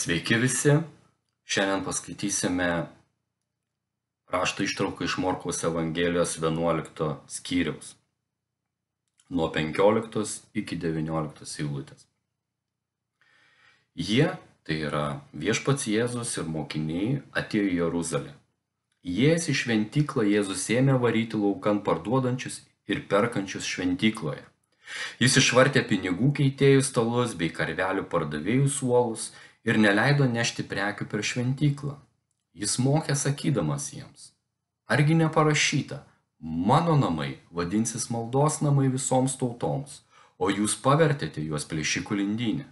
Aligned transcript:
Sveiki 0.00 0.38
visi. 0.40 0.72
Šiandien 1.44 1.82
paskaitysime 1.84 2.68
rašto 4.32 4.64
ištrauką 4.64 5.04
iš 5.04 5.16
Morkaus 5.20 5.58
Evangelijos 5.68 6.38
11 6.40 7.08
skyriaus. 7.28 7.90
Nuo 9.28 9.50
15 9.52 10.38
iki 10.56 10.78
19 10.84 11.60
eilutės. 11.60 12.06
Jie, 13.92 14.30
tai 14.64 14.78
yra 14.86 15.04
viešpats 15.36 15.84
Jėzus 15.92 16.32
ir 16.40 16.48
mokiniai, 16.48 17.20
atėjo 17.36 17.68
į 17.68 17.76
Jeruzalę. 17.82 18.32
Įėjęs 19.04 19.50
į 19.52 19.58
šventyklą 19.64 20.24
Jėzus 20.30 20.64
ėmė 20.78 20.96
varyti 21.04 21.42
laukan 21.44 21.84
parduodančius 21.84 22.62
ir 22.88 23.04
perkančius 23.12 23.68
šventykloje. 23.68 24.48
Jis 25.20 25.36
išvartė 25.44 25.84
pinigų 25.92 26.32
keitėjų 26.40 26.88
stalus 26.88 27.36
bei 27.36 27.52
karvelių 27.52 28.08
pardavėjų 28.08 28.72
suolus 28.80 29.28
ir 29.64 29.78
neleido 29.78 30.26
nešti 30.28 30.64
prekių 30.70 31.06
per 31.10 31.24
šventyklą. 31.26 31.96
Jis 32.56 32.78
mokė 32.82 33.14
sakydamas 33.14 33.92
jiems, 33.94 34.32
argi 34.90 35.14
neparašyta, 35.14 36.00
mano 36.40 36.96
namai 36.98 37.38
vadinsis 37.50 38.08
maldos 38.10 38.58
namai 38.64 38.88
visoms 38.90 39.36
tautoms, 39.38 40.00
o 40.40 40.50
jūs 40.50 40.74
pavertėte 40.82 41.44
juos 41.44 41.66
plėšikų 41.70 42.18
lindynę. 42.22 42.66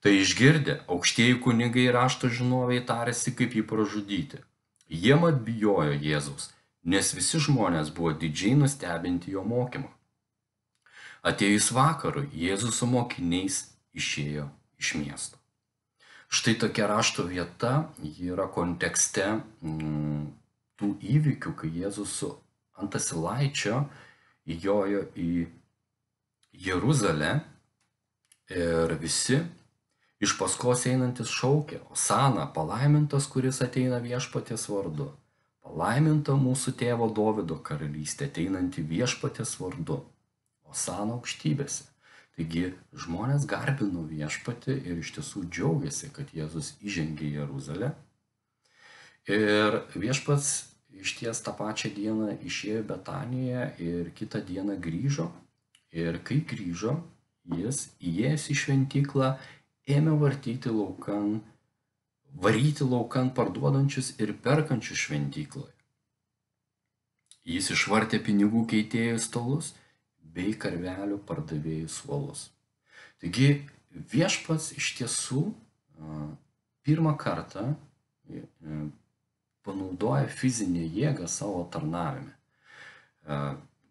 Tai 0.00 0.12
išgirdę, 0.16 0.78
aukštieji 0.88 1.40
kunigai 1.44 1.90
rašto 1.92 2.30
žinoviai 2.32 2.80
tarėsi, 2.88 3.34
kaip 3.36 3.52
jį 3.58 3.66
pražudyti. 3.68 4.40
Jie 4.88 5.16
mat 5.20 5.42
bijojo 5.44 5.98
Jėzaus, 6.00 6.48
nes 6.84 7.12
visi 7.14 7.40
žmonės 7.46 7.92
buvo 7.96 8.14
didžiai 8.22 8.56
nustebinti 8.62 9.34
jo 9.36 9.44
mokymą. 9.44 9.90
Atėjus 11.20 11.68
vakarui, 11.76 12.30
Jėzus 12.32 12.80
su 12.80 12.88
mokiniais 12.88 13.60
išėjo 13.92 14.48
iš 14.80 14.94
miesto. 14.96 15.39
Štai 16.30 16.54
tokia 16.62 16.86
rašto 16.86 17.24
vieta, 17.26 17.90
yra 18.22 18.46
kontekste 18.54 19.24
mm, 19.66 20.28
tų 20.78 20.92
įvykių, 21.02 21.54
kai 21.58 21.70
Jėzus 21.74 22.12
su 22.20 22.28
Antasilaičio 22.78 23.80
įjojo 24.46 25.08
į 25.18 25.32
Jeruzalę 26.54 27.32
ir 28.54 28.94
visi 29.02 29.40
iš 30.22 30.36
paskos 30.38 30.86
einantis 30.86 31.32
šaukė, 31.34 31.80
Osana, 31.90 32.46
palaimintas, 32.54 33.26
kuris 33.30 33.58
ateina 33.64 33.98
viešpatės 34.04 34.68
vardu, 34.70 35.08
palaiminta 35.64 36.38
mūsų 36.38 36.76
tėvo 36.78 37.08
Dovido 37.16 37.58
karalystė, 37.58 38.30
ateinanti 38.30 38.86
viešpatės 38.86 39.56
vardu, 39.58 40.02
Osana 40.70 41.16
aukštybėse. 41.18 41.88
Taigi 42.40 42.70
žmonės 42.96 43.42
garbino 43.44 44.00
viešpatį 44.08 44.72
ir 44.88 45.00
iš 45.02 45.10
tiesų 45.18 45.42
džiaugiasi, 45.52 46.08
kad 46.16 46.30
Jėzus 46.32 46.70
įžengė 46.80 47.26
į 47.26 47.32
Jeruzalę. 47.34 47.90
Ir 49.28 49.76
viešpats 49.92 50.46
iš 51.02 51.12
ties 51.18 51.42
tą 51.44 51.52
pačią 51.58 51.90
dieną 51.92 52.38
išėjo 52.40 52.86
Betanijoje 52.88 53.66
ir 53.84 54.08
kitą 54.16 54.40
dieną 54.40 54.78
grįžo. 54.80 55.26
Ir 55.92 56.16
kai 56.24 56.38
grįžo, 56.40 56.94
jis 57.58 57.82
įėjęs 58.00 58.48
į 58.54 58.56
šventyklą 58.62 59.34
ėmė 59.98 60.16
vartyti 60.24 60.72
laukan, 60.72 61.42
varyti 62.40 62.88
laukan 62.88 63.34
parduodančius 63.36 64.14
ir 64.16 64.32
perkančius 64.32 65.04
šventykloje. 65.04 65.76
Jis 67.44 67.70
išvartė 67.76 68.24
pinigų 68.24 68.64
keitėjų 68.72 69.20
stalus 69.20 69.74
bei 70.34 70.54
karvelių 70.54 71.18
pardavėjų 71.28 71.88
suolus. 71.90 72.48
Taigi 73.20 73.48
viešpats 74.12 74.70
iš 74.78 74.92
tiesų 75.00 75.44
pirmą 76.86 77.16
kartą 77.20 77.72
panaudoja 79.66 80.28
fizinę 80.32 80.86
jėgą 80.86 81.28
savo 81.28 81.64
tarnavime, 81.72 82.32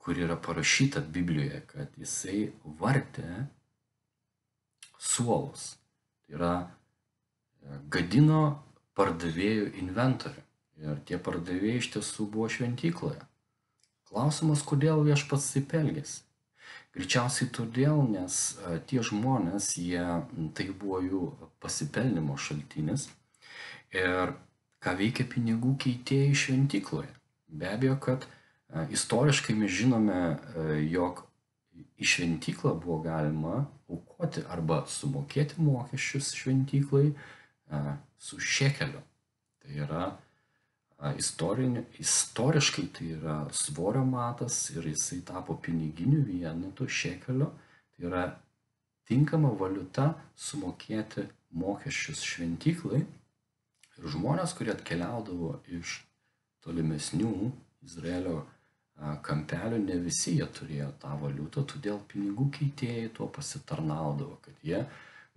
kur 0.00 0.18
yra 0.18 0.36
parašyta 0.40 1.02
Biblijoje, 1.04 1.60
kad 1.68 1.98
jisai 2.00 2.50
vartė 2.80 3.46
suolus. 4.98 5.74
Tai 6.24 6.38
yra 6.38 6.54
gadino 7.92 8.44
pardavėjų 8.96 9.72
inventorių. 9.82 10.46
Ir 10.80 11.00
tie 11.04 11.18
pardavėjai 11.20 11.80
iš 11.82 11.90
tiesų 11.96 12.30
buvo 12.32 12.48
šventykloje. 12.48 13.20
Klausimas, 14.10 14.64
kodėl 14.66 15.04
viešpats 15.06 15.52
taip 15.54 15.72
elgėsi? 15.78 16.24
Greičiausiai 16.90 17.46
todėl, 17.54 18.00
nes 18.10 18.36
tie 18.90 18.98
žmonės, 19.06 19.76
jie, 19.78 20.02
tai 20.58 20.66
buvo 20.74 20.98
jų 21.04 21.20
pasipelnimo 21.62 22.34
šaltinis. 22.34 23.06
Ir 23.94 24.34
ką 24.82 24.96
veikia 24.98 25.28
pinigų 25.30 25.76
keitėjai 25.84 26.34
šventykloje? 26.42 27.12
Be 27.46 27.70
abejo, 27.70 27.94
kad 28.02 28.26
istoriškai 28.90 29.54
mes 29.58 29.70
žinome, 29.70 30.18
jog 30.90 31.22
į 32.00 32.10
šventyklą 32.10 32.74
buvo 32.82 32.98
galima 33.06 33.68
aukoti 33.90 34.42
arba 34.50 34.82
sumokėti 34.90 35.62
mokesčius 35.62 36.32
šventyklai 36.38 37.12
su 38.18 38.42
šekeliu. 38.42 39.02
Tai 39.62 39.78
yra 39.86 40.04
Istorinė, 41.00 41.86
istoriškai 42.02 42.82
tai 42.92 43.06
yra 43.14 43.36
svorio 43.56 44.02
matas 44.04 44.58
ir 44.74 44.84
jisai 44.90 45.22
tapo 45.24 45.56
piniginiu 45.56 46.20
vienetu 46.26 46.84
šekelio, 46.84 47.48
tai 47.96 48.04
yra 48.10 48.24
tinkama 49.08 49.48
valiuta 49.56 50.10
sumokėti 50.36 51.24
mokesčius 51.56 52.20
šventyklai. 52.28 53.00
Ir 53.96 54.12
žmonės, 54.12 54.52
kurie 54.58 54.74
atkeliaudavo 54.74 55.54
iš 55.78 56.02
tolimesnių 56.64 57.32
Izraelio 57.88 58.42
kampelių, 59.24 59.80
ne 59.80 59.96
visi 60.04 60.36
jie 60.36 60.46
turėjo 60.52 60.90
tą 61.00 61.16
valiutą, 61.22 61.64
todėl 61.64 62.00
pinigų 62.12 62.50
keitėjai 62.58 63.08
tuo 63.16 63.28
pasitarnaudavo, 63.32 64.36
kad 64.44 64.64
jie 64.66 64.84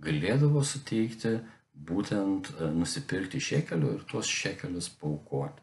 galėdavo 0.03 0.63
suteikti 0.67 1.37
būtent 1.73 2.51
e, 2.53 2.69
nusipirkti 2.75 3.41
šekelių 3.41 3.95
ir 3.97 4.05
tuos 4.09 4.29
šekelius 4.29 4.89
paukoti. 5.01 5.61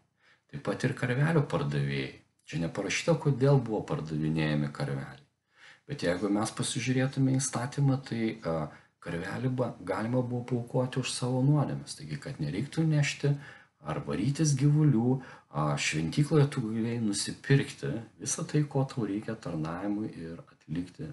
Taip 0.51 0.65
pat 0.67 0.85
ir 0.85 0.97
karvelių 0.99 1.45
pardavėjai. 1.51 2.13
Čia 2.51 2.65
neparašyta, 2.65 3.15
kodėl 3.23 3.61
buvo 3.63 3.85
pardavinėjami 3.87 4.73
karveliai. 4.75 5.27
Bet 5.87 6.03
jeigu 6.03 6.31
mes 6.35 6.51
pasižiūrėtume 6.55 7.37
į 7.37 7.43
statymą, 7.43 8.01
tai 8.07 8.33
a, 8.43 8.57
karvelį 9.05 9.53
galima 9.87 10.23
buvo 10.23 10.43
paukoti 10.51 11.01
už 11.01 11.13
savo 11.15 11.45
nuodėmes. 11.47 11.97
Taigi, 11.99 12.19
kad 12.21 12.43
nereiktų 12.43 12.85
nešti 12.91 13.33
ar 13.81 14.03
varytis 14.05 14.53
gyvulių, 14.61 15.21
šventykloje 15.81 16.49
tu 16.53 16.63
galėjai 16.67 17.01
nusipirkti 17.05 17.95
visą 18.21 18.45
tai, 18.51 18.63
ko 18.69 18.85
tau 18.91 19.07
reikia 19.09 19.35
tarnavimui 19.35 20.11
ir 20.13 20.43
atlikti 20.43 21.09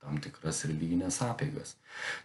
tam 0.00 0.18
tikras 0.22 0.64
religinės 0.68 1.20
apėgas. 1.26 1.76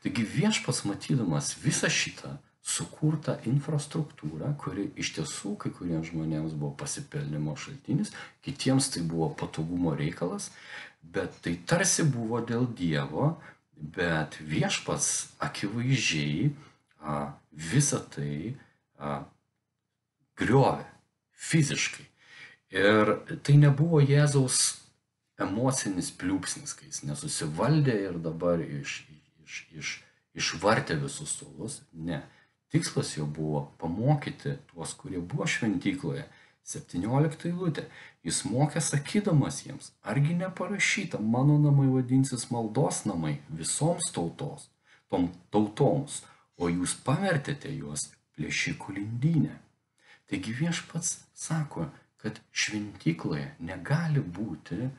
Taigi 0.04 0.26
viešpas 0.36 0.84
matydamas 0.88 1.54
visą 1.64 1.92
šitą 1.92 2.36
sukurtą 2.66 3.36
infrastruktūrą, 3.46 4.56
kuri 4.58 4.88
iš 4.98 5.12
tiesų 5.20 5.54
kai 5.62 5.72
kuriems 5.76 6.10
žmonėms 6.10 6.56
buvo 6.58 6.74
pasipelnimo 6.80 7.54
šaltinis, 7.62 8.14
kitiems 8.46 8.90
tai 8.96 9.04
buvo 9.06 9.30
patogumo 9.38 9.94
reikalas, 9.98 10.50
bet 11.04 11.36
tai 11.46 11.60
tarsi 11.70 12.08
buvo 12.10 12.42
dėl 12.42 12.66
Dievo, 12.74 13.36
bet 13.76 14.40
viešpas 14.42 15.36
akivaizdžiai 15.46 16.50
a, 17.04 17.36
visą 17.52 18.02
tai 18.16 18.56
a, 18.98 19.20
griovė 20.40 20.88
fiziškai. 21.36 22.08
Ir 22.76 23.14
tai 23.46 23.60
nebuvo 23.62 24.02
Jėzaus 24.02 24.85
emocinis 25.42 26.12
pliūpsnis, 26.16 26.76
kai 26.78 26.90
jis 26.90 27.04
nesusivaldė 27.10 27.96
ir 28.08 28.20
dabar 28.24 28.62
iš, 28.64 29.04
iš, 29.44 29.60
iš, 29.76 29.92
išvartė 30.38 30.98
visus 31.02 31.36
suolus. 31.40 31.82
Ne. 31.94 32.22
Tikslas 32.72 33.14
jo 33.18 33.28
buvo 33.28 33.68
pamokyti 33.80 34.58
tuos, 34.72 34.96
kurie 35.00 35.22
buvo 35.22 35.48
šventykloje. 35.48 36.26
17 36.66 37.46
eilutė. 37.52 37.86
Jis 38.26 38.42
mokė 38.50 38.82
sakydamas 38.82 39.60
jiems, 39.68 39.92
argi 40.02 40.34
neparašyta, 40.40 41.20
mano 41.22 41.60
namai 41.62 41.86
vadinsis 41.94 42.48
maldos 42.50 43.04
namai 43.06 43.36
visoms 43.54 44.10
tautos, 44.16 44.72
tom 45.14 45.28
tautoms, 45.54 46.24
o 46.58 46.72
jūs 46.72 46.96
pavertėte 47.06 47.70
juos 47.70 48.08
plėšikų 48.34 48.98
lindynę. 48.98 49.60
Taigi 50.26 50.56
viešpats 50.58 51.20
sako, 51.38 51.92
kad 52.18 52.40
šventykloje 52.50 53.52
negali 53.62 54.24
būti 54.26 54.90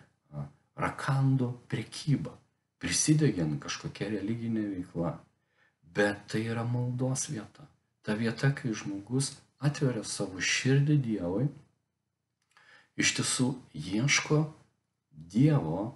rakando 0.77 1.53
prekyba, 1.69 2.35
prisidegiant 2.79 3.59
kažkokia 3.63 4.11
religinė 4.13 4.67
veikla. 4.75 5.17
Bet 5.97 6.27
tai 6.29 6.43
yra 6.51 6.65
maldos 6.69 7.31
vieta. 7.33 7.65
Ta 8.05 8.15
vieta, 8.15 8.53
kai 8.53 8.75
žmogus 8.77 9.33
atveria 9.65 10.05
savo 10.05 10.43
širdį 10.43 10.99
Dievui, 11.01 11.47
iš 13.01 13.15
tiesų 13.17 13.49
ieško 13.73 14.43
Dievo 15.33 15.95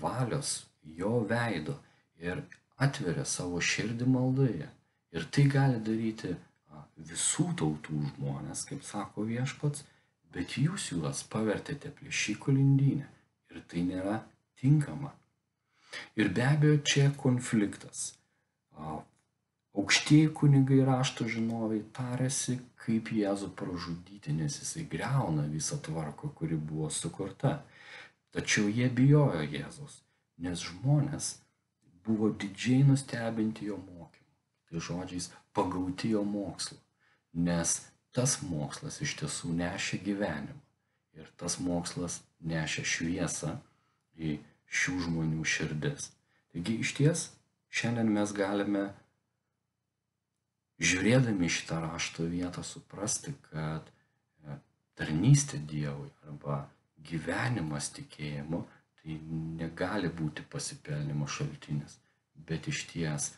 valios, 0.00 0.64
jo 0.82 1.20
veido 1.28 1.76
ir 2.16 2.40
atveria 2.80 3.26
savo 3.28 3.60
širdį 3.60 4.08
maldoje. 4.08 4.70
Ir 5.12 5.28
tai 5.28 5.44
gali 5.52 5.80
daryti 5.84 6.32
visų 6.96 7.50
tautų 7.60 8.00
žmonės, 8.14 8.64
kaip 8.68 8.84
sako 8.86 9.26
viešpats, 9.28 9.84
bet 10.32 10.56
jūs 10.56 10.92
juos 10.94 11.24
pavertėte 11.28 11.92
plėšikų 11.98 12.56
lindynę 12.56 13.08
ir 13.50 13.62
tai 13.70 13.84
nėra 13.86 14.20
tinkama. 14.60 15.12
Ir 16.16 16.30
be 16.34 16.44
abejo, 16.46 16.80
čia 16.86 17.10
konfliktas. 17.18 18.12
Aukštieji 19.80 20.30
kunigai 20.34 20.80
rašto 20.86 21.26
žinovai 21.30 21.80
tarėsi, 21.94 22.56
kaip 22.82 23.10
Jėzų 23.14 23.52
pražudyti, 23.58 24.34
nes 24.34 24.56
jisai 24.62 24.86
greuna 24.90 25.44
visą 25.50 25.78
tvarką, 25.82 26.32
kuri 26.34 26.58
buvo 26.70 26.88
sukurta. 26.90 27.60
Tačiau 28.34 28.70
jie 28.70 28.88
bijojo 28.90 29.42
Jėzus, 29.42 30.00
nes 30.42 30.62
žmonės 30.66 31.30
buvo 32.06 32.30
didžiai 32.42 32.86
nustebinti 32.86 33.66
jo 33.70 33.78
mokymu. 33.78 34.28
Tai 34.70 34.82
žodžiais 34.86 35.30
pagauti 35.54 36.12
jo 36.14 36.22
mokslu, 36.24 36.78
nes 37.34 37.78
tas 38.14 38.38
mokslas 38.46 39.00
iš 39.02 39.16
tiesų 39.22 39.54
nešė 39.58 40.02
gyvenimą. 40.06 40.58
Ir 41.20 41.28
tas 41.40 41.58
mokslas 41.60 42.20
nešė 42.40 42.84
šviesą 42.94 43.56
į 44.16 44.38
šių 44.70 44.96
žmonių 45.06 45.44
širdis. 45.44 46.10
Taigi 46.50 46.80
iš 46.82 46.94
ties 46.98 47.28
šiandien 47.70 48.10
mes 48.14 48.32
galime, 48.34 48.88
žiūrėdami 50.80 51.50
šitą 51.52 51.80
rašto 51.84 52.26
vietą, 52.30 52.64
suprasti, 52.66 53.34
kad 53.50 53.86
e, 53.90 54.56
tarnystė 54.98 55.60
Dievui 55.70 56.10
arba 56.26 56.62
gyvenimas 57.10 57.90
tikėjimu 57.96 58.62
tai 59.00 59.16
negali 59.60 60.10
būti 60.12 60.44
pasipelnimo 60.52 61.28
šaltinis, 61.28 61.96
bet 62.48 62.68
iš 62.68 62.84
ties 62.90 63.30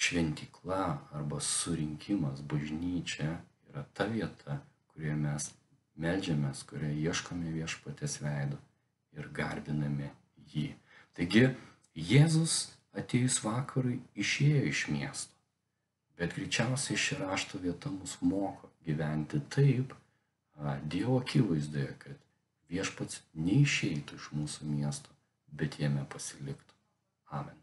šventykla 0.00 0.84
arba 1.16 1.40
surinkimas, 1.44 2.40
bažnyčia 2.40 3.34
yra 3.68 3.84
ta 3.92 4.06
vieta, 4.08 4.60
kurioje 4.92 5.16
mes 5.20 5.50
melžiamės, 6.00 6.62
kurioje 6.68 6.96
ieškome 7.10 7.52
viešpatės 7.54 8.20
veido 8.22 8.58
ir 9.16 9.28
garbiname 9.34 10.12
jį. 10.52 10.70
Taigi 11.16 11.48
Jėzus 11.94 12.76
atėjus 12.96 13.40
vakarui 13.44 13.98
išėjo 14.14 14.62
iš 14.70 14.86
miesto, 14.94 15.34
bet 16.18 16.36
greičiausiai 16.36 16.98
ši 16.98 17.20
rašto 17.22 17.58
vieta 17.62 17.90
mus 17.90 18.18
moko 18.22 18.70
gyventi 18.86 19.42
taip, 19.50 19.96
Dievo 20.92 21.14
akivaizdoje, 21.22 21.94
kad 22.02 22.18
viešpats 22.68 23.22
neišeitų 23.32 24.18
iš 24.20 24.28
mūsų 24.36 24.68
miesto, 24.68 25.16
bet 25.56 25.80
jame 25.80 26.04
pasiliktų. 26.12 26.76
Amen. 27.32 27.59